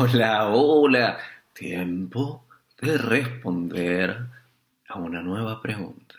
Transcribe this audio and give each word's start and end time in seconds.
Hola, 0.00 0.46
hola. 0.50 1.18
Tiempo 1.52 2.46
de 2.80 2.98
responder 2.98 4.28
a 4.86 4.96
una 4.96 5.20
nueva 5.22 5.60
pregunta. 5.60 6.14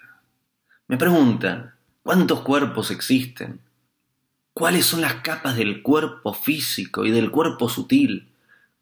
Me 0.87 0.97
preguntan, 0.97 1.75
¿cuántos 2.03 2.41
cuerpos 2.41 2.91
existen? 2.91 3.61
¿Cuáles 4.53 4.85
son 4.85 4.99
las 4.99 5.15
capas 5.21 5.55
del 5.55 5.81
cuerpo 5.81 6.33
físico 6.33 7.05
y 7.05 7.11
del 7.11 7.31
cuerpo 7.31 7.69
sutil? 7.69 8.33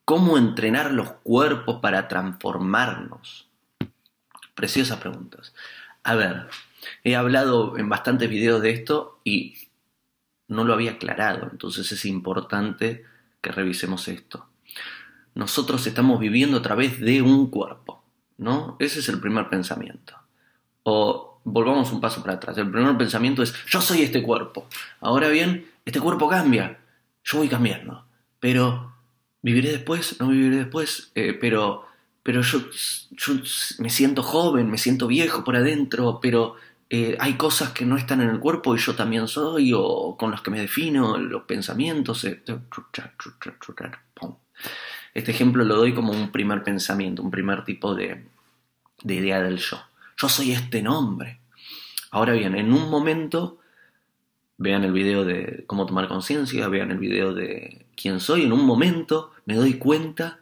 ¿Cómo 0.03 0.35
entrenar 0.35 0.91
los 0.91 1.11
cuerpos 1.21 1.79
para 1.79 2.07
transformarnos? 2.07 3.47
Preciosas 4.55 4.97
preguntas. 4.97 5.53
A 6.01 6.15
ver, 6.15 6.47
he 7.03 7.15
hablado 7.15 7.77
en 7.77 7.87
bastantes 7.87 8.31
videos 8.31 8.63
de 8.63 8.71
esto 8.71 9.19
y 9.23 9.59
no 10.47 10.63
lo 10.63 10.73
había 10.73 10.93
aclarado, 10.93 11.49
entonces 11.51 11.91
es 11.91 12.03
importante 12.05 13.05
que 13.41 13.51
revisemos 13.51 14.07
esto. 14.07 14.49
Nosotros 15.35 15.85
estamos 15.85 16.19
viviendo 16.19 16.57
a 16.57 16.61
través 16.61 16.99
de 16.99 17.21
un 17.21 17.49
cuerpo, 17.49 18.03
¿no? 18.37 18.75
Ese 18.79 18.99
es 18.99 19.09
el 19.09 19.19
primer 19.19 19.49
pensamiento. 19.49 20.15
O 20.83 21.39
volvamos 21.43 21.91
un 21.91 22.01
paso 22.01 22.21
para 22.21 22.35
atrás. 22.35 22.57
El 22.57 22.71
primer 22.71 22.97
pensamiento 22.97 23.43
es, 23.43 23.53
yo 23.67 23.81
soy 23.81 24.01
este 24.01 24.21
cuerpo. 24.23 24.67
Ahora 24.99 25.29
bien, 25.29 25.65
este 25.85 25.99
cuerpo 25.99 26.27
cambia. 26.27 26.79
Yo 27.23 27.37
voy 27.37 27.47
cambiando. 27.47 28.05
Pero, 28.39 28.93
¿viviré 29.41 29.71
después? 29.71 30.19
¿No 30.19 30.27
viviré 30.29 30.57
después? 30.57 31.11
Eh, 31.15 31.37
pero, 31.39 31.85
pero 32.23 32.41
yo, 32.41 32.59
yo 33.11 33.33
me 33.79 33.89
siento 33.89 34.23
joven, 34.23 34.69
me 34.69 34.77
siento 34.77 35.07
viejo 35.07 35.43
por 35.43 35.55
adentro, 35.55 36.19
pero 36.21 36.55
eh, 36.89 37.17
hay 37.19 37.33
cosas 37.33 37.71
que 37.71 37.85
no 37.85 37.97
están 37.97 38.21
en 38.21 38.29
el 38.29 38.39
cuerpo 38.39 38.75
y 38.75 38.79
yo 38.79 38.95
también 38.95 39.27
soy, 39.27 39.71
o 39.75 40.15
con 40.17 40.31
los 40.31 40.41
que 40.41 40.51
me 40.51 40.59
defino, 40.59 41.17
los 41.17 41.43
pensamientos. 41.43 42.23
Eh, 42.23 42.41
este 45.13 45.31
ejemplo 45.31 45.63
lo 45.63 45.75
doy 45.75 45.93
como 45.93 46.11
un 46.11 46.31
primer 46.31 46.63
pensamiento, 46.63 47.23
un 47.23 47.31
primer 47.31 47.63
tipo 47.63 47.95
de, 47.95 48.23
de 49.03 49.15
idea 49.15 49.41
del 49.41 49.57
yo. 49.57 49.79
Yo 50.17 50.29
soy 50.29 50.51
este 50.51 50.81
nombre. 50.81 51.39
Ahora 52.11 52.33
bien, 52.33 52.55
en 52.55 52.71
un 52.71 52.89
momento, 52.89 53.59
vean 54.57 54.83
el 54.83 54.91
video 54.91 55.23
de 55.25 55.63
cómo 55.67 55.85
tomar 55.85 56.07
conciencia, 56.07 56.67
vean 56.67 56.91
el 56.91 56.97
video 56.97 57.33
de 57.33 57.85
quién 57.95 58.19
soy, 58.19 58.43
en 58.43 58.53
un 58.53 58.65
momento 58.65 59.31
me 59.45 59.55
doy 59.55 59.75
cuenta 59.75 60.39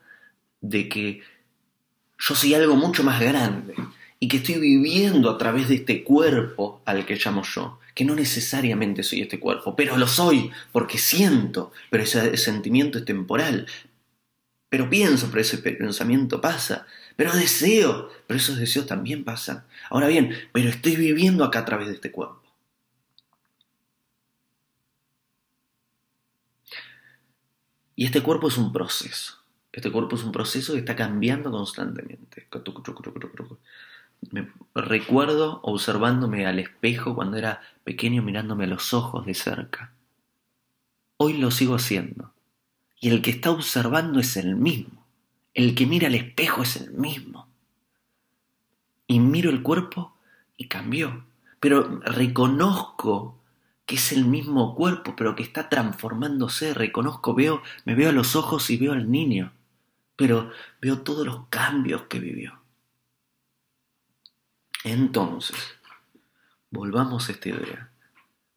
de 0.61 0.89
que 0.89 1.21
yo 2.17 2.35
soy 2.35 2.53
algo 2.53 2.75
mucho 2.75 3.03
más 3.03 3.19
grande 3.19 3.75
y 4.19 4.27
que 4.27 4.37
estoy 4.37 4.59
viviendo 4.59 5.29
a 5.29 5.37
través 5.37 5.67
de 5.67 5.75
este 5.75 6.03
cuerpo 6.03 6.81
al 6.85 7.05
que 7.05 7.15
llamo 7.15 7.43
yo, 7.43 7.79
que 7.93 8.05
no 8.05 8.15
necesariamente 8.15 9.03
soy 9.03 9.21
este 9.21 9.39
cuerpo, 9.39 9.75
pero 9.75 9.97
lo 9.97 10.07
soy 10.07 10.49
porque 10.71 10.97
siento, 10.97 11.71
pero 11.89 12.03
ese 12.03 12.37
sentimiento 12.37 12.99
es 12.99 13.05
temporal, 13.05 13.67
pero 14.69 14.89
pienso, 14.89 15.27
pero 15.29 15.41
ese 15.41 15.57
pensamiento 15.59 16.41
pasa, 16.41 16.87
pero 17.15 17.33
deseo, 17.33 18.09
pero 18.27 18.37
esos 18.37 18.57
deseos 18.57 18.87
también 18.87 19.23
pasan. 19.23 19.65
Ahora 19.89 20.07
bien, 20.07 20.35
pero 20.51 20.69
estoy 20.69 20.95
viviendo 20.95 21.43
acá 21.43 21.59
a 21.59 21.65
través 21.65 21.87
de 21.87 21.93
este 21.93 22.11
cuerpo. 22.11 22.41
Y 27.95 28.05
este 28.05 28.21
cuerpo 28.21 28.49
es 28.49 28.57
un 28.57 28.73
proceso. 28.73 29.45
Este 29.71 29.91
cuerpo 29.91 30.15
es 30.15 30.23
un 30.23 30.31
proceso 30.31 30.73
que 30.73 30.79
está 30.79 30.95
cambiando 30.95 31.51
constantemente. 31.51 32.47
Me 34.31 34.51
recuerdo 34.73 35.59
observándome 35.63 36.45
al 36.45 36.59
espejo 36.59 37.15
cuando 37.15 37.37
era 37.37 37.61
pequeño 37.83 38.21
mirándome 38.21 38.65
a 38.65 38.67
los 38.67 38.93
ojos 38.93 39.25
de 39.25 39.33
cerca. 39.33 39.93
Hoy 41.17 41.37
lo 41.37 41.51
sigo 41.51 41.75
haciendo. 41.75 42.34
Y 42.99 43.09
el 43.09 43.21
que 43.21 43.31
está 43.31 43.51
observando 43.51 44.19
es 44.19 44.37
el 44.37 44.55
mismo. 44.55 45.05
El 45.53 45.75
que 45.75 45.85
mira 45.85 46.07
al 46.07 46.15
espejo 46.15 46.63
es 46.63 46.75
el 46.77 46.91
mismo. 46.91 47.47
Y 49.07 49.19
miro 49.19 49.49
el 49.49 49.61
cuerpo 49.61 50.15
y 50.57 50.67
cambió. 50.67 51.25
Pero 51.59 51.99
reconozco 52.01 53.39
que 53.85 53.95
es 53.95 54.11
el 54.11 54.25
mismo 54.25 54.75
cuerpo, 54.75 55.15
pero 55.15 55.35
que 55.35 55.43
está 55.43 55.69
transformándose. 55.69 56.73
Reconozco, 56.73 57.33
veo, 57.33 57.61
me 57.85 57.95
veo 57.95 58.09
a 58.09 58.13
los 58.13 58.35
ojos 58.35 58.69
y 58.69 58.77
veo 58.77 58.93
al 58.93 59.11
niño. 59.11 59.53
Pero 60.15 60.51
veo 60.81 61.01
todos 61.01 61.25
los 61.25 61.47
cambios 61.47 62.03
que 62.03 62.19
vivió. 62.19 62.59
Entonces, 64.83 65.57
volvamos 66.69 67.27
a 67.27 67.31
esta 67.31 67.49
idea. 67.49 67.91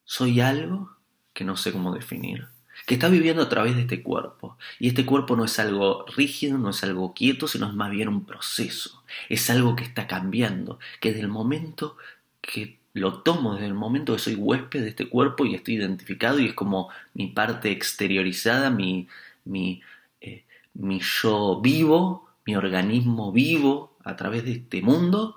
Soy 0.05 0.41
algo 0.41 0.97
que 1.32 1.44
no 1.44 1.56
sé 1.56 1.72
cómo 1.72 1.94
definir, 1.94 2.49
que 2.88 2.94
está 2.94 3.10
viviendo 3.10 3.43
a 3.43 3.50
través 3.50 3.76
de 3.76 3.82
este 3.82 4.03
cuerpo. 4.03 4.56
Y 4.78 4.88
este 4.88 5.04
cuerpo 5.04 5.37
no 5.37 5.44
es 5.44 5.59
algo 5.59 6.06
rígido, 6.16 6.56
no 6.56 6.71
es 6.71 6.82
algo 6.82 7.12
quieto, 7.12 7.47
sino 7.47 7.69
es 7.69 7.75
más 7.75 7.91
bien 7.91 8.09
un 8.09 8.25
proceso. 8.25 9.04
Es 9.28 9.50
algo 9.50 9.76
que 9.76 9.84
está 9.84 10.06
cambiando, 10.06 10.78
que 10.99 11.10
desde 11.10 11.21
el 11.21 11.28
momento 11.28 11.99
que 12.41 12.78
lo 12.94 13.21
tomo, 13.21 13.53
desde 13.53 13.66
el 13.66 13.75
momento 13.75 14.15
que 14.15 14.21
soy 14.21 14.37
huésped 14.37 14.81
de 14.81 14.88
este 14.88 15.06
cuerpo 15.06 15.44
y 15.44 15.54
estoy 15.54 15.75
identificado 15.75 16.41
y 16.41 16.47
es 16.47 16.54
como 16.54 16.88
mi 17.12 17.26
parte 17.26 17.71
exteriorizada, 17.71 18.71
mi, 18.71 19.06
mi, 19.44 19.82
eh, 20.22 20.47
mi 20.72 21.00
yo 21.00 21.60
vivo, 21.60 22.31
mi 22.47 22.56
organismo 22.56 23.32
vivo 23.32 23.99
a 24.03 24.16
través 24.16 24.47
de 24.47 24.53
este 24.53 24.81
mundo, 24.81 25.37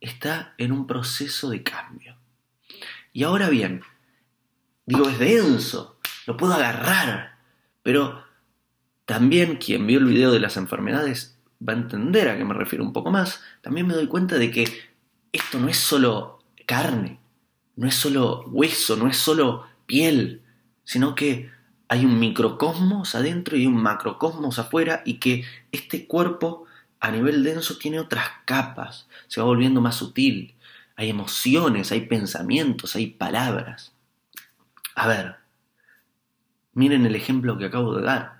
está 0.00 0.54
en 0.56 0.72
un 0.72 0.86
proceso 0.86 1.50
de 1.50 1.62
cambio. 1.62 2.16
Y 3.12 3.24
ahora 3.24 3.50
bien, 3.50 3.82
digo, 4.86 5.06
es 5.06 5.18
denso, 5.18 5.97
lo 6.28 6.36
puedo 6.36 6.52
agarrar, 6.52 7.38
pero 7.82 8.22
también 9.06 9.56
quien 9.56 9.86
vio 9.86 9.98
el 9.98 10.04
video 10.04 10.30
de 10.30 10.40
las 10.40 10.58
enfermedades 10.58 11.38
va 11.66 11.72
a 11.72 11.76
entender 11.76 12.28
a 12.28 12.36
qué 12.36 12.44
me 12.44 12.52
refiero 12.52 12.84
un 12.84 12.92
poco 12.92 13.10
más. 13.10 13.40
También 13.62 13.86
me 13.86 13.94
doy 13.94 14.08
cuenta 14.08 14.36
de 14.36 14.50
que 14.50 14.68
esto 15.32 15.58
no 15.58 15.68
es 15.68 15.78
solo 15.78 16.40
carne, 16.66 17.18
no 17.76 17.88
es 17.88 17.94
solo 17.94 18.42
hueso, 18.48 18.94
no 18.96 19.08
es 19.08 19.16
solo 19.16 19.64
piel, 19.86 20.42
sino 20.84 21.14
que 21.14 21.50
hay 21.88 22.04
un 22.04 22.20
microcosmos 22.20 23.14
adentro 23.14 23.56
y 23.56 23.64
un 23.64 23.82
macrocosmos 23.82 24.58
afuera 24.58 25.00
y 25.06 25.20
que 25.20 25.46
este 25.72 26.06
cuerpo 26.06 26.66
a 27.00 27.10
nivel 27.10 27.42
denso 27.42 27.78
tiene 27.78 28.00
otras 28.00 28.28
capas, 28.44 29.08
se 29.28 29.40
va 29.40 29.46
volviendo 29.46 29.80
más 29.80 29.94
sutil. 29.94 30.56
Hay 30.94 31.08
emociones, 31.08 31.90
hay 31.90 32.02
pensamientos, 32.02 32.96
hay 32.96 33.06
palabras. 33.06 33.94
A 34.94 35.08
ver, 35.08 35.47
miren 36.78 37.04
el 37.06 37.16
ejemplo 37.16 37.58
que 37.58 37.64
acabo 37.64 37.92
de 37.96 38.02
dar. 38.02 38.38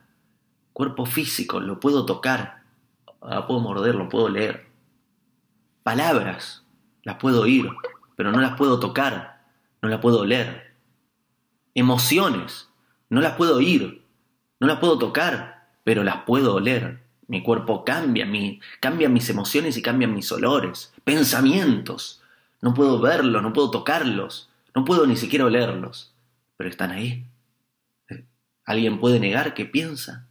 Cuerpo 0.72 1.06
físico, 1.06 1.58
lo 1.58 1.80
puedo 1.80 2.06
tocar, 2.06 2.62
lo 3.20 3.46
puedo 3.48 3.58
morder, 3.58 3.96
lo 3.96 4.08
puedo 4.08 4.28
leer. 4.28 4.68
Palabras, 5.82 6.62
las 7.02 7.16
puedo 7.16 7.42
oír, 7.42 7.68
pero 8.14 8.30
no 8.30 8.40
las 8.40 8.56
puedo 8.56 8.78
tocar, 8.78 9.42
no 9.82 9.88
las 9.88 9.98
puedo 9.98 10.24
leer. 10.24 10.72
Emociones, 11.74 12.68
no 13.10 13.20
las 13.20 13.32
puedo 13.34 13.56
oír, 13.56 14.04
no 14.60 14.68
las 14.68 14.78
puedo 14.78 14.98
tocar, 15.00 15.66
pero 15.82 16.04
las 16.04 16.18
puedo 16.22 16.54
oler. 16.54 17.02
Mi 17.26 17.42
cuerpo 17.42 17.84
cambia, 17.84 18.24
mi, 18.24 18.60
mis 19.08 19.30
emociones 19.30 19.76
y 19.76 19.82
cambian 19.82 20.14
mis 20.14 20.30
olores, 20.30 20.94
pensamientos. 21.02 22.22
No 22.60 22.72
puedo 22.72 23.00
verlos, 23.00 23.42
no 23.42 23.52
puedo 23.52 23.72
tocarlos, 23.72 24.48
no 24.76 24.84
puedo 24.84 25.08
ni 25.08 25.16
siquiera 25.16 25.44
olerlos, 25.44 26.14
pero 26.56 26.70
están 26.70 26.92
ahí. 26.92 27.27
¿Alguien 28.68 29.00
puede 29.00 29.18
negar 29.18 29.54
que 29.54 29.64
piensa? 29.64 30.26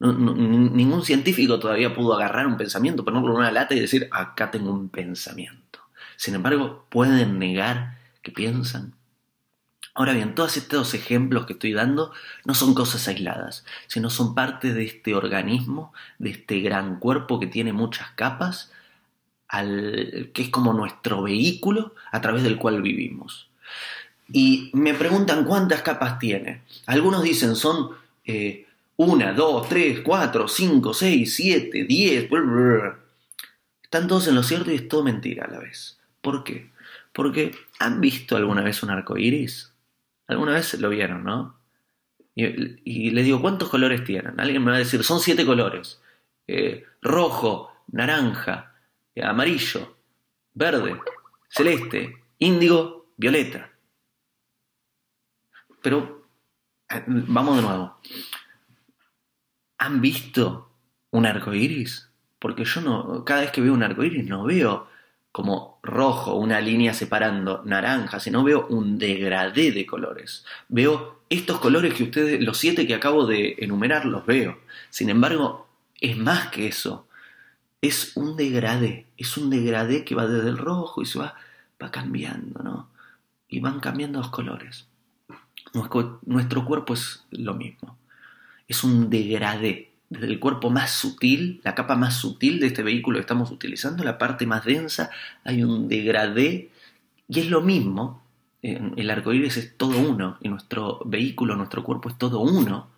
ningún 0.00 1.04
científico 1.04 1.58
todavía 1.58 1.94
pudo 1.94 2.14
agarrar 2.14 2.46
un 2.46 2.56
pensamiento, 2.56 3.04
ponerlo 3.04 3.28
en 3.32 3.36
una 3.36 3.52
lata 3.52 3.74
y 3.74 3.80
decir, 3.80 4.08
acá 4.10 4.50
tengo 4.50 4.70
un 4.72 4.88
pensamiento. 4.88 5.80
Sin 6.16 6.34
embargo, 6.34 6.86
pueden 6.88 7.38
negar 7.38 7.98
que 8.22 8.32
piensan. 8.32 8.94
Ahora 9.94 10.14
bien, 10.14 10.34
todos 10.34 10.56
estos 10.56 10.94
ejemplos 10.94 11.44
que 11.44 11.52
estoy 11.52 11.74
dando 11.74 12.12
no 12.46 12.54
son 12.54 12.74
cosas 12.74 13.06
aisladas, 13.06 13.66
sino 13.86 14.08
son 14.08 14.34
parte 14.34 14.72
de 14.72 14.84
este 14.84 15.14
organismo, 15.14 15.92
de 16.18 16.30
este 16.30 16.60
gran 16.60 16.98
cuerpo 16.98 17.38
que 17.38 17.46
tiene 17.46 17.74
muchas 17.74 18.10
capas, 18.12 18.72
que 19.50 20.32
es 20.34 20.48
como 20.48 20.72
nuestro 20.72 21.22
vehículo 21.22 21.94
a 22.10 22.22
través 22.22 22.42
del 22.44 22.56
cual 22.56 22.80
vivimos. 22.80 23.50
Y 24.32 24.70
me 24.72 24.94
preguntan 24.94 25.44
cuántas 25.44 25.82
capas 25.82 26.18
tiene. 26.18 26.62
Algunos 26.86 27.22
dicen 27.22 27.56
son 27.56 27.90
eh, 28.24 28.66
una, 28.96 29.32
dos, 29.32 29.68
tres, 29.68 30.00
cuatro, 30.00 30.48
cinco, 30.48 30.94
seis, 30.94 31.34
siete, 31.34 31.84
diez. 31.84 32.28
Están 33.82 34.08
todos 34.08 34.28
en 34.28 34.34
lo 34.34 34.42
cierto 34.42 34.70
y 34.70 34.76
es 34.76 34.88
todo 34.88 35.04
mentira 35.04 35.44
a 35.44 35.50
la 35.50 35.58
vez. 35.58 35.98
¿Por 36.20 36.42
qué? 36.44 36.70
Porque 37.12 37.54
¿han 37.78 38.00
visto 38.00 38.36
alguna 38.36 38.62
vez 38.62 38.82
un 38.82 38.90
arco 38.90 39.16
iris? 39.16 39.72
Alguna 40.26 40.52
vez 40.52 40.74
lo 40.80 40.88
vieron, 40.88 41.22
¿no? 41.22 41.56
Y, 42.34 43.10
les 43.10 43.24
digo, 43.24 43.40
¿cuántos 43.40 43.68
colores 43.68 44.02
tienen? 44.02 44.40
Alguien 44.40 44.64
me 44.64 44.72
va 44.72 44.76
a 44.76 44.80
decir, 44.80 45.04
son 45.04 45.20
siete 45.20 45.46
colores. 45.46 46.00
Eh, 46.48 46.84
rojo, 47.00 47.70
naranja, 47.92 48.74
eh, 49.14 49.22
amarillo, 49.22 49.96
verde, 50.52 51.00
celeste, 51.48 52.16
índigo, 52.38 53.06
violeta. 53.16 53.70
Pero, 55.84 56.24
eh, 56.88 57.04
vamos 57.06 57.56
de 57.56 57.62
nuevo. 57.62 57.98
¿Han 59.76 60.00
visto 60.00 60.70
un 61.10 61.26
arco 61.26 61.52
iris? 61.52 62.08
Porque 62.38 62.64
yo 62.64 62.80
no, 62.80 63.22
cada 63.22 63.42
vez 63.42 63.50
que 63.50 63.60
veo 63.60 63.74
un 63.74 63.82
arco 63.82 64.02
iris 64.02 64.24
no 64.24 64.44
veo 64.44 64.88
como 65.30 65.78
rojo, 65.82 66.36
una 66.36 66.58
línea 66.62 66.94
separando 66.94 67.62
naranja, 67.66 68.18
sino 68.18 68.42
veo 68.42 68.66
un 68.68 68.96
degradé 68.96 69.72
de 69.72 69.84
colores. 69.84 70.46
Veo 70.68 71.20
estos 71.28 71.60
colores 71.60 71.92
que 71.92 72.04
ustedes, 72.04 72.42
los 72.42 72.56
siete 72.56 72.86
que 72.86 72.94
acabo 72.94 73.26
de 73.26 73.56
enumerar, 73.58 74.06
los 74.06 74.24
veo. 74.24 74.58
Sin 74.88 75.10
embargo, 75.10 75.68
es 76.00 76.16
más 76.16 76.48
que 76.48 76.66
eso. 76.66 77.06
Es 77.82 78.16
un 78.16 78.38
degradé, 78.38 79.06
es 79.18 79.36
un 79.36 79.50
degradé 79.50 80.02
que 80.06 80.14
va 80.14 80.26
desde 80.26 80.48
el 80.48 80.56
rojo 80.56 81.02
y 81.02 81.06
se 81.06 81.18
va, 81.18 81.34
va 81.82 81.90
cambiando, 81.90 82.62
¿no? 82.62 82.88
Y 83.48 83.60
van 83.60 83.80
cambiando 83.80 84.20
los 84.20 84.30
colores. 84.30 84.86
Nuestro, 85.74 86.64
cuerpo 86.64 86.94
es 86.94 87.24
lo 87.30 87.54
mismo. 87.54 87.98
Es 88.68 88.84
un 88.84 89.10
degradé. 89.10 89.90
Desde 90.08 90.26
el 90.26 90.38
cuerpo 90.38 90.70
más 90.70 90.92
sutil, 90.92 91.60
la 91.64 91.74
capa 91.74 91.96
más 91.96 92.16
sutil 92.16 92.60
de 92.60 92.68
este 92.68 92.84
vehículo 92.84 93.16
que 93.16 93.22
estamos 93.22 93.50
utilizando, 93.50 94.04
la 94.04 94.16
parte 94.16 94.46
más 94.46 94.64
densa, 94.64 95.10
hay 95.42 95.64
un 95.64 95.88
degradé. 95.88 96.70
Y 97.28 97.40
es 97.40 97.50
lo 97.50 97.60
mismo. 97.60 98.22
El 98.62 99.10
arco 99.10 99.32
iris 99.32 99.56
es 99.56 99.76
todo 99.76 99.98
uno. 99.98 100.38
Y 100.40 100.48
nuestro 100.48 101.00
vehículo, 101.04 101.56
nuestro 101.56 101.82
cuerpo 101.82 102.08
es 102.08 102.16
todo 102.18 102.40
uno. 102.40 102.88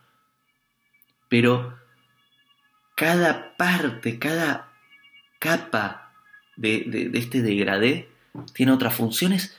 Pero 1.28 1.78
cada 2.94 3.56
parte, 3.56 4.18
cada 4.18 4.70
capa 5.38 6.12
de, 6.56 7.10
de 7.10 7.18
este 7.18 7.40
degradé 7.40 8.08
tiene 8.52 8.72
otras 8.72 8.94
funciones 8.94 9.56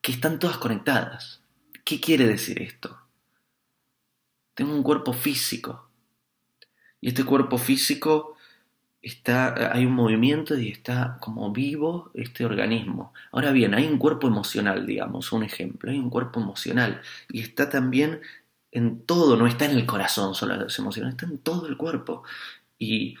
que 0.00 0.12
están 0.12 0.38
todas 0.38 0.58
conectadas. 0.58 1.43
¿Qué 1.84 2.00
quiere 2.00 2.26
decir 2.26 2.62
esto? 2.62 2.98
Tengo 4.54 4.74
un 4.74 4.82
cuerpo 4.82 5.12
físico. 5.12 5.90
Y 7.00 7.08
este 7.08 7.24
cuerpo 7.24 7.58
físico 7.58 8.36
está, 9.02 9.74
hay 9.74 9.84
un 9.84 9.92
movimiento 9.92 10.58
y 10.58 10.70
está 10.70 11.18
como 11.20 11.52
vivo 11.52 12.10
este 12.14 12.46
organismo. 12.46 13.12
Ahora 13.32 13.52
bien, 13.52 13.74
hay 13.74 13.86
un 13.86 13.98
cuerpo 13.98 14.26
emocional, 14.26 14.86
digamos, 14.86 15.32
un 15.32 15.44
ejemplo. 15.44 15.90
Hay 15.90 15.98
un 15.98 16.08
cuerpo 16.08 16.40
emocional. 16.40 17.02
Y 17.28 17.40
está 17.40 17.68
también 17.68 18.22
en 18.72 19.04
todo, 19.04 19.36
no 19.36 19.46
está 19.46 19.66
en 19.66 19.72
el 19.72 19.86
corazón 19.86 20.34
solo 20.34 20.56
las 20.56 20.78
emociones, 20.78 21.12
está 21.14 21.26
en 21.26 21.38
todo 21.38 21.66
el 21.66 21.76
cuerpo. 21.76 22.24
Y 22.78 23.16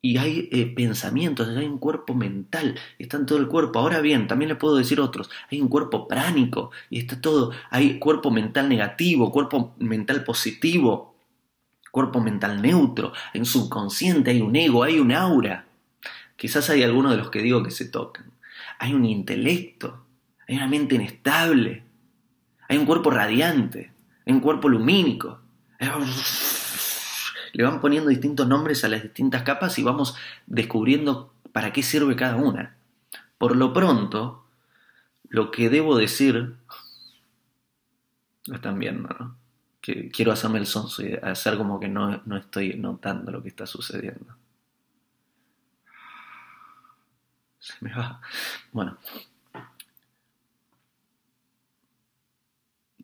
y 0.00 0.16
hay 0.16 0.48
eh, 0.52 0.66
pensamientos, 0.66 1.48
hay 1.48 1.66
un 1.66 1.78
cuerpo 1.78 2.14
mental, 2.14 2.78
está 2.98 3.16
en 3.16 3.26
todo 3.26 3.38
el 3.38 3.48
cuerpo. 3.48 3.78
Ahora 3.78 4.00
bien, 4.00 4.28
también 4.28 4.48
le 4.48 4.56
puedo 4.56 4.76
decir 4.76 5.00
otros, 5.00 5.30
hay 5.50 5.60
un 5.60 5.68
cuerpo 5.68 6.06
pránico 6.06 6.70
y 6.88 7.00
está 7.00 7.20
todo, 7.20 7.52
hay 7.70 7.98
cuerpo 7.98 8.30
mental 8.30 8.68
negativo, 8.68 9.32
cuerpo 9.32 9.74
mental 9.78 10.24
positivo, 10.24 11.16
cuerpo 11.90 12.20
mental 12.20 12.62
neutro, 12.62 13.12
un 13.34 13.44
subconsciente, 13.44 14.30
hay 14.30 14.40
un 14.40 14.54
ego, 14.54 14.84
hay 14.84 15.00
un 15.00 15.12
aura. 15.12 15.66
Quizás 16.36 16.70
hay 16.70 16.84
algunos 16.84 17.10
de 17.10 17.18
los 17.18 17.30
que 17.30 17.42
digo 17.42 17.64
que 17.64 17.72
se 17.72 17.86
tocan. 17.86 18.30
Hay 18.78 18.94
un 18.94 19.04
intelecto, 19.04 20.04
hay 20.46 20.56
una 20.56 20.68
mente 20.68 20.94
inestable, 20.94 21.82
hay 22.68 22.78
un 22.78 22.86
cuerpo 22.86 23.10
radiante, 23.10 23.92
hay 24.24 24.32
un 24.32 24.40
cuerpo 24.40 24.68
lumínico. 24.68 25.40
Hay 25.80 25.88
le 27.58 27.64
van 27.64 27.80
poniendo 27.80 28.08
distintos 28.08 28.46
nombres 28.46 28.84
a 28.84 28.88
las 28.88 29.02
distintas 29.02 29.42
capas 29.42 29.80
y 29.80 29.82
vamos 29.82 30.14
descubriendo 30.46 31.34
para 31.50 31.72
qué 31.72 31.82
sirve 31.82 32.14
cada 32.14 32.36
una. 32.36 32.76
Por 33.36 33.56
lo 33.56 33.72
pronto, 33.72 34.46
lo 35.28 35.50
que 35.50 35.68
debo 35.68 35.96
decir, 35.96 36.54
lo 38.46 38.54
están 38.54 38.78
viendo, 38.78 39.08
¿no? 39.08 39.36
Que 39.80 40.08
quiero 40.08 40.30
hacerme 40.30 40.60
el 40.60 40.66
sonso 40.66 41.04
y 41.04 41.14
hacer 41.20 41.56
como 41.56 41.80
que 41.80 41.88
no, 41.88 42.22
no 42.26 42.36
estoy 42.36 42.74
notando 42.74 43.32
lo 43.32 43.42
que 43.42 43.48
está 43.48 43.66
sucediendo. 43.66 44.36
Se 47.58 47.74
me 47.80 47.92
va. 47.92 48.20
Bueno. 48.70 48.98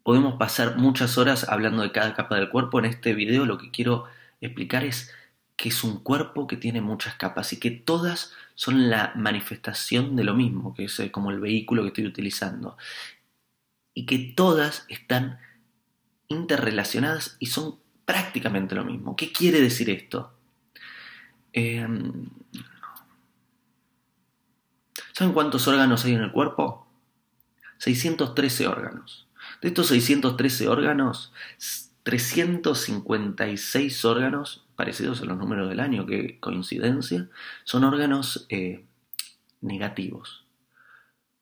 Podemos 0.05 0.35
pasar 0.35 0.77
muchas 0.77 1.19
horas 1.19 1.49
hablando 1.49 1.83
de 1.83 1.91
cada 1.91 2.15
capa 2.15 2.37
del 2.37 2.51
cuerpo. 2.51 2.79
En 2.79 2.85
este 2.85 3.15
video 3.15 3.47
lo 3.47 3.59
que 3.59 3.73
quiero 3.73 4.05
explicar 4.47 4.85
es 4.85 5.13
que 5.57 5.69
es 5.69 5.85
un 5.85 6.03
cuerpo 6.03 6.47
que 6.47 6.57
tiene 6.57 6.81
muchas 6.81 7.15
capas 7.15 7.53
y 7.53 7.61
que 7.61 7.71
todas 7.71 8.33
son 8.55 8.91
la 8.91 9.13
manifestación 9.15 10.17
de 10.17 10.25
lo 10.25 10.35
mismo, 10.35 10.75
que 10.75 10.85
es 10.85 10.99
eh, 11.01 11.11
como 11.11 11.31
el 11.31 11.41
vehículo 11.41 11.83
que 11.83 11.89
estoy 11.89 12.07
utilizando. 12.07 12.77
Y 13.95 14.07
que 14.07 14.19
todas 14.19 14.85
están 14.89 15.39
interrelacionadas 16.29 17.37
y 17.39 17.47
son 17.47 17.79
prácticamente 18.05 18.75
lo 18.75 18.85
mismo. 18.85 19.15
¿Qué 19.17 19.33
quiere 19.33 19.61
decir 19.61 19.91
esto? 19.91 20.37
Em, 21.53 22.29
¿Saben 25.13 25.33
cuántos 25.33 25.69
órganos 25.69 26.05
hay 26.05 26.15
en 26.15 26.23
el 26.23 26.33
cuerpo? 26.33 26.89
613 27.79 28.67
órganos. 28.67 29.29
De 29.63 29.69
estos 29.69 29.89
613 29.89 30.69
órganos, 30.69 31.33
356 32.05 34.05
órganos, 34.05 34.65
parecidos 34.77 35.21
a 35.23 35.25
los 35.25 35.37
números 35.39 35.71
del 35.71 35.81
año, 35.81 36.07
que 36.07 36.39
coincidencia, 36.39 37.29
son 37.65 37.83
órganos 37.85 38.47
eh, 38.51 38.85
negativos. 39.63 40.45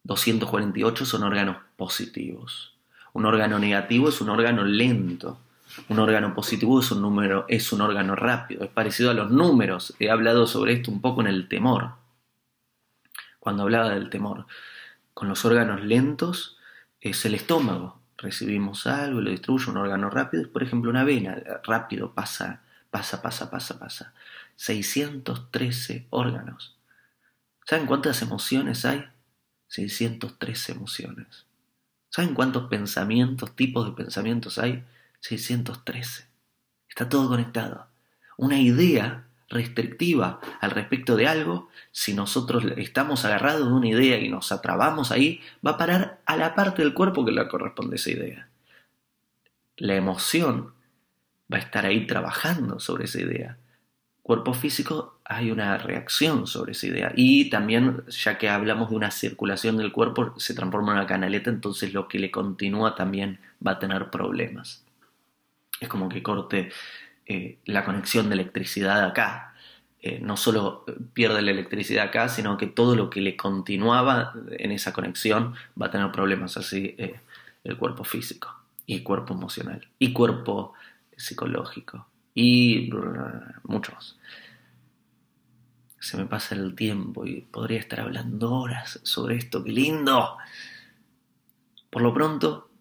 248 0.04 1.04
son 1.04 1.24
órganos 1.24 1.56
positivos. 1.76 2.76
Un 3.12 3.26
órgano 3.26 3.58
negativo 3.58 4.08
es 4.08 4.20
un 4.20 4.28
órgano 4.30 4.62
lento. 4.64 5.40
Un 5.88 5.98
órgano 5.98 6.32
positivo 6.34 6.78
es 6.80 6.92
un, 6.92 7.02
número, 7.02 7.44
es 7.48 7.72
un 7.72 7.80
órgano 7.80 8.14
rápido. 8.14 8.62
Es 8.64 8.70
parecido 8.70 9.10
a 9.10 9.14
los 9.14 9.32
números. 9.32 9.94
He 9.98 10.10
hablado 10.10 10.46
sobre 10.46 10.74
esto 10.74 10.92
un 10.92 11.00
poco 11.00 11.22
en 11.22 11.26
el 11.26 11.48
temor. 11.48 11.94
Cuando 13.40 13.64
hablaba 13.64 13.88
del 13.90 14.10
temor. 14.10 14.46
Con 15.12 15.28
los 15.28 15.44
órganos 15.44 15.82
lentos 15.82 16.56
es 17.00 17.24
el 17.24 17.34
estómago 17.34 18.01
recibimos 18.22 18.86
algo 18.86 19.20
y 19.20 19.24
lo 19.24 19.30
destruye 19.30 19.70
un 19.70 19.76
órgano 19.76 20.08
rápido, 20.08 20.50
por 20.50 20.62
ejemplo 20.62 20.90
una 20.90 21.04
vena, 21.04 21.36
rápido, 21.64 22.14
pasa, 22.14 22.62
pasa, 22.90 23.20
pasa, 23.20 23.50
pasa, 23.50 23.78
pasa. 23.78 24.14
613 24.56 26.06
órganos. 26.10 26.76
¿Saben 27.66 27.86
cuántas 27.86 28.22
emociones 28.22 28.84
hay? 28.84 29.04
613 29.68 30.72
emociones. 30.72 31.46
¿Saben 32.08 32.34
cuántos 32.34 32.68
pensamientos, 32.68 33.56
tipos 33.56 33.86
de 33.86 33.92
pensamientos 33.92 34.58
hay? 34.58 34.84
613. 35.20 36.26
Está 36.88 37.08
todo 37.08 37.28
conectado. 37.28 37.88
Una 38.36 38.58
idea 38.58 39.26
restrictiva 39.52 40.40
al 40.60 40.72
respecto 40.72 41.16
de 41.16 41.28
algo, 41.28 41.68
si 41.92 42.14
nosotros 42.14 42.64
estamos 42.76 43.24
agarrados 43.24 43.68
de 43.68 43.72
una 43.72 43.88
idea 43.88 44.18
y 44.18 44.28
nos 44.28 44.50
atrabamos 44.50 45.12
ahí, 45.12 45.40
va 45.64 45.72
a 45.72 45.78
parar 45.78 46.20
a 46.26 46.36
la 46.36 46.54
parte 46.54 46.82
del 46.82 46.94
cuerpo 46.94 47.24
que 47.24 47.32
le 47.32 47.46
corresponde 47.48 47.96
esa 47.96 48.10
idea. 48.10 48.48
La 49.76 49.94
emoción 49.94 50.72
va 51.52 51.58
a 51.58 51.60
estar 51.60 51.86
ahí 51.86 52.06
trabajando 52.06 52.80
sobre 52.80 53.04
esa 53.04 53.20
idea. 53.20 53.58
Cuerpo 54.22 54.54
físico 54.54 55.18
hay 55.24 55.50
una 55.50 55.76
reacción 55.78 56.46
sobre 56.46 56.72
esa 56.72 56.86
idea. 56.86 57.12
Y 57.16 57.50
también, 57.50 58.04
ya 58.08 58.38
que 58.38 58.48
hablamos 58.48 58.90
de 58.90 58.96
una 58.96 59.10
circulación 59.10 59.76
del 59.76 59.92
cuerpo, 59.92 60.38
se 60.38 60.54
transforma 60.54 60.92
en 60.92 60.98
una 60.98 61.06
canaleta, 61.06 61.50
entonces 61.50 61.92
lo 61.92 62.08
que 62.08 62.18
le 62.18 62.30
continúa 62.30 62.94
también 62.94 63.40
va 63.64 63.72
a 63.72 63.78
tener 63.78 64.10
problemas. 64.10 64.84
Es 65.80 65.88
como 65.88 66.08
que 66.08 66.22
corte 66.22 66.70
eh, 67.26 67.58
la 67.64 67.84
conexión 67.84 68.28
de 68.28 68.34
electricidad 68.34 69.04
acá. 69.04 69.54
Eh, 70.00 70.18
no 70.20 70.36
solo 70.36 70.84
pierde 71.12 71.42
la 71.42 71.52
electricidad 71.52 72.06
acá, 72.06 72.28
sino 72.28 72.56
que 72.56 72.66
todo 72.66 72.96
lo 72.96 73.08
que 73.08 73.20
le 73.20 73.36
continuaba 73.36 74.34
en 74.50 74.72
esa 74.72 74.92
conexión 74.92 75.54
va 75.80 75.86
a 75.86 75.90
tener 75.92 76.10
problemas 76.10 76.56
así 76.56 76.96
eh, 76.98 77.20
el 77.62 77.76
cuerpo 77.76 78.02
físico 78.02 78.52
y 78.84 79.02
cuerpo 79.02 79.34
emocional 79.34 79.86
y 80.00 80.12
cuerpo 80.12 80.72
psicológico 81.16 82.06
y 82.34 82.90
muchos. 83.62 84.18
Se 86.00 86.16
me 86.16 86.26
pasa 86.26 86.56
el 86.56 86.74
tiempo 86.74 87.24
y 87.24 87.42
podría 87.42 87.78
estar 87.78 88.00
hablando 88.00 88.52
horas 88.54 88.98
sobre 89.04 89.36
esto, 89.36 89.62
qué 89.62 89.70
lindo. 89.70 90.36
Por 91.90 92.02
lo 92.02 92.12
pronto, 92.12 92.71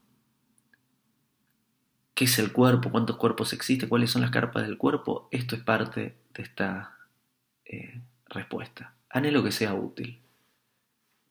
¿Qué 2.21 2.25
es 2.25 2.37
el 2.37 2.51
cuerpo? 2.51 2.91
¿Cuántos 2.91 3.17
cuerpos 3.17 3.51
existen? 3.51 3.89
¿Cuáles 3.89 4.11
son 4.11 4.21
las 4.21 4.29
carpas 4.29 4.61
del 4.61 4.77
cuerpo? 4.77 5.27
Esto 5.31 5.55
es 5.55 5.63
parte 5.63 6.17
de 6.35 6.43
esta 6.43 6.95
eh, 7.65 7.99
respuesta. 8.27 8.93
Anhelo 9.09 9.43
que 9.43 9.51
sea 9.51 9.73
útil. 9.73 10.21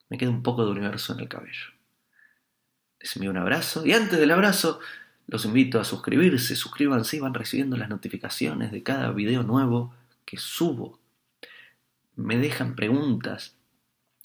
Me 0.09 0.19
queda 0.19 0.31
un 0.31 0.43
poco 0.43 0.65
de 0.65 0.73
universo 0.73 1.13
en 1.13 1.21
el 1.21 1.29
cabello. 1.29 1.67
Les 2.99 3.15
envío 3.15 3.31
un 3.31 3.37
abrazo 3.37 3.87
y 3.87 3.93
antes 3.93 4.19
del 4.19 4.33
abrazo 4.33 4.81
los 5.29 5.45
invito 5.45 5.79
a 5.79 5.85
suscribirse, 5.85 6.57
suscríbanse 6.57 7.19
y 7.19 7.21
van 7.21 7.35
recibiendo 7.35 7.77
las 7.77 7.89
notificaciones 7.89 8.73
de 8.73 8.83
cada 8.83 9.13
video 9.13 9.45
nuevo 9.45 9.95
que 10.25 10.39
subo. 10.39 10.99
Me 12.17 12.37
dejan 12.37 12.75
preguntas, 12.75 13.55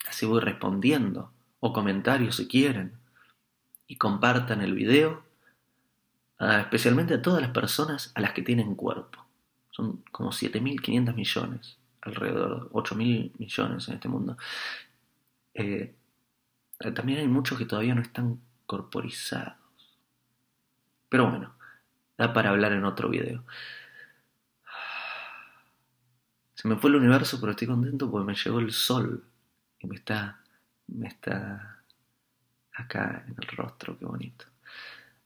así 0.07 0.25
voy 0.25 0.41
respondiendo, 0.41 1.31
o 1.59 1.73
comentarios 1.73 2.37
si 2.37 2.47
quieren. 2.47 2.93
Y 3.85 3.97
compartan 3.97 4.61
el 4.63 4.73
video 4.73 5.25
especialmente 6.39 7.13
a 7.13 7.21
todas 7.21 7.41
las 7.41 7.51
personas 7.51 8.11
a 8.15 8.21
las 8.21 8.33
que 8.33 8.41
tienen 8.41 8.75
cuerpo. 8.75 9.25
Son 9.71 10.03
como 10.11 10.31
7.500 10.31 11.15
millones, 11.15 11.77
alrededor, 12.01 12.69
8.000 12.71 13.31
millones 13.37 13.87
en 13.87 13.93
este 13.93 14.07
mundo. 14.07 14.37
Eh, 15.53 15.95
también 16.93 17.19
hay 17.19 17.27
muchos 17.27 17.57
que 17.57 17.65
todavía 17.65 17.95
no 17.95 18.01
están 18.01 18.39
corporizados. 18.65 19.57
Pero 21.09 21.29
bueno, 21.29 21.55
da 22.17 22.33
para 22.33 22.49
hablar 22.49 22.73
en 22.73 22.85
otro 22.85 23.09
video. 23.09 23.45
Se 26.53 26.67
me 26.67 26.77
fue 26.77 26.89
el 26.89 26.97
universo, 26.97 27.39
pero 27.39 27.51
estoy 27.51 27.67
contento 27.67 28.09
porque 28.09 28.25
me 28.25 28.35
llegó 28.35 28.59
el 28.59 28.71
sol 28.71 29.23
y 29.79 29.87
me 29.87 29.95
está, 29.95 30.41
me 30.87 31.07
está 31.07 31.83
acá 32.73 33.23
en 33.27 33.35
el 33.37 33.47
rostro, 33.49 33.97
qué 33.97 34.05
bonito. 34.05 34.45